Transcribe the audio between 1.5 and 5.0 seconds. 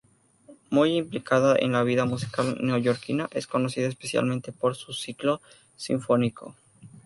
en la vida musical neoyorquina, es conocida especialmente por su